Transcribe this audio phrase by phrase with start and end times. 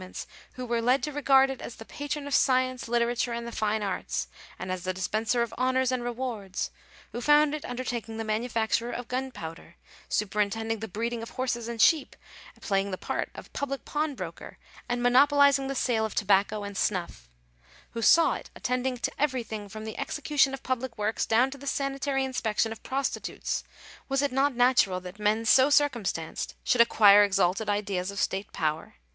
[0.01, 3.45] 291 ments— who were led to regard it as the patron of science, literature, and
[3.45, 4.27] the fine arts,
[4.57, 6.71] and as the dispenser of honours and rewards—
[7.11, 9.75] who found it undertaking the manufacture of gunpowder,
[10.09, 12.15] superintending the breeding of horses and sheep,
[12.61, 14.57] playing the part of public pawnbroker,
[14.89, 17.29] and monopolizing the sale of tobacco and snuff—
[17.91, 21.67] who saw it attending to everything, from the execution of public works down to the
[21.67, 23.63] sanitary in spection of prostitutes—
[24.09, 28.51] was it not natural that men so circum stanced should acquire exalted ideas of state
[28.51, 28.95] power